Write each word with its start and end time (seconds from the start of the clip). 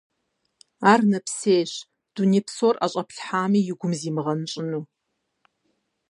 Ар 0.91 0.99
нэпсейщ, 1.11 1.71
дуней 2.15 2.43
псор 2.47 2.75
ӀэщӀэплъхьами 2.79 3.59
и 3.71 3.73
гум 3.79 3.93
зимыгъэнщӀыну. 3.99 4.81